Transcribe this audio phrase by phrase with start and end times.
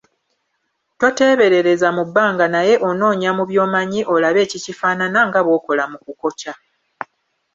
[0.99, 6.51] Toteeberereza mu bbanga, naye onoonya mu by'omanyi, olabe ekikifaanana, nga bw'okola mu kukoca.